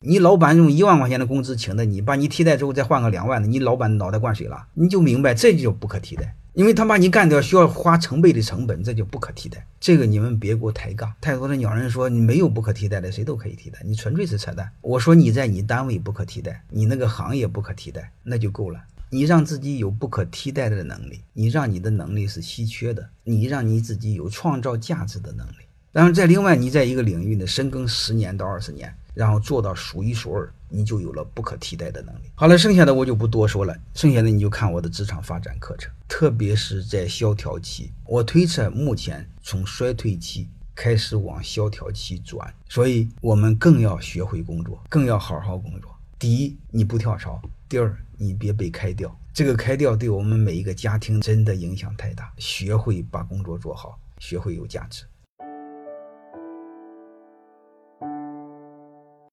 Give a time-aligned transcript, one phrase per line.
[0.00, 9.66] 你老板用一万块钱的工资请的你，把你替代之后再换个两万的，你老板脑袋灌水了，你就明白这就不可替代，因为他把你干掉需要花成倍的成本，这就不可替代。
[9.80, 11.12] 这个你们别给我抬杠。
[11.20, 14.70] 太多的鸟人说你没有不可替代的，谁都可以替代，你纯粹是扯淡。
[14.82, 18.80] 我说你在你单位不可替代，你那个行业不可替代，那就够了。
[19.10, 25.66] 你让自己有不可替代的能力，你让你的能力是稀缺的，你让你自己有创造价值的能力。
[25.90, 32.30] 然后在另外，你在一个领域呢深耕十年到二十年，然后做到数一数二，你就有了不可替代的能力。
[32.36, 45.92] 好了，剩下的我就不多说了，剩下的你就看我的职场发展课程，特别是在萧条期，我推测目前从衰退期开始往萧条期转，所以我们更要学会工作，更要好好工作。
[46.16, 49.12] 第一，你不跳槽；第二，你别被开掉。
[49.34, 52.32] 这个开掉对我们每一个家庭真的影响太大。
[52.38, 55.02] 学会把工作做好，学会有价值。